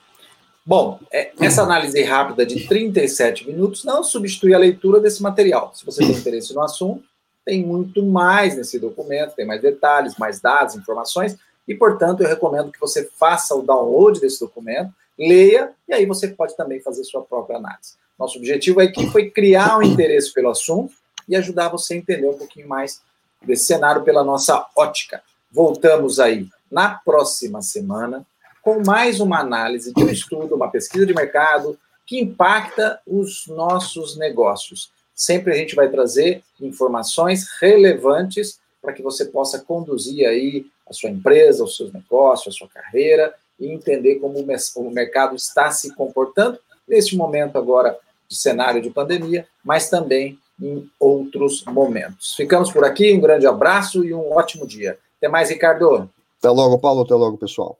[0.64, 5.72] Bom, é, essa análise rápida de 37 minutos não substitui a leitura desse material.
[5.74, 7.04] Se você tem interesse no assunto,
[7.44, 12.70] tem muito mais nesse documento, tem mais detalhes, mais dados, informações, e, portanto, eu recomendo
[12.70, 17.22] que você faça o download desse documento, leia, e aí você pode também fazer sua
[17.22, 17.94] própria análise.
[18.22, 20.94] Nosso objetivo aqui foi criar um interesse pelo assunto
[21.28, 23.00] e ajudar você a entender um pouquinho mais
[23.44, 25.20] desse cenário pela nossa ótica.
[25.50, 28.24] Voltamos aí na próxima semana
[28.62, 34.16] com mais uma análise de um estudo, uma pesquisa de mercado que impacta os nossos
[34.16, 34.92] negócios.
[35.12, 41.10] Sempre a gente vai trazer informações relevantes para que você possa conduzir aí a sua
[41.10, 46.56] empresa, os seus negócios, a sua carreira e entender como o mercado está se comportando
[46.86, 47.98] neste momento agora
[48.32, 52.34] de cenário de pandemia, mas também em outros momentos.
[52.34, 54.98] Ficamos por aqui, um grande abraço e um ótimo dia.
[55.18, 56.08] Até mais, Ricardo.
[56.38, 57.02] Até logo, Paulo.
[57.02, 57.78] Até logo, pessoal.